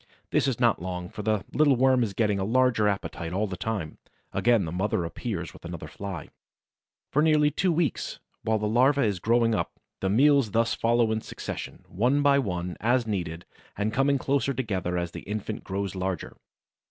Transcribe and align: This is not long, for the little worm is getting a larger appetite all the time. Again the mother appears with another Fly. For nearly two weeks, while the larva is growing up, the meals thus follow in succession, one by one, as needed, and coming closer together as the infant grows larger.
This 0.31 0.47
is 0.47 0.59
not 0.59 0.81
long, 0.81 1.09
for 1.09 1.21
the 1.21 1.45
little 1.53 1.75
worm 1.75 2.01
is 2.01 2.15
getting 2.15 2.39
a 2.39 2.43
larger 2.43 2.87
appetite 2.87 3.33
all 3.33 3.45
the 3.45 3.55
time. 3.55 3.99
Again 4.33 4.65
the 4.65 4.71
mother 4.71 5.05
appears 5.05 5.53
with 5.53 5.63
another 5.63 5.87
Fly. 5.87 6.29
For 7.11 7.21
nearly 7.21 7.51
two 7.51 7.71
weeks, 7.71 8.19
while 8.41 8.57
the 8.57 8.67
larva 8.67 9.03
is 9.03 9.19
growing 9.19 9.53
up, 9.53 9.73
the 9.99 10.09
meals 10.09 10.49
thus 10.49 10.73
follow 10.73 11.11
in 11.11 11.21
succession, 11.21 11.85
one 11.87 12.23
by 12.23 12.39
one, 12.39 12.77
as 12.79 13.05
needed, 13.05 13.45
and 13.77 13.93
coming 13.93 14.17
closer 14.17 14.55
together 14.55 14.97
as 14.97 15.11
the 15.11 15.21
infant 15.21 15.63
grows 15.63 15.93
larger. 15.93 16.35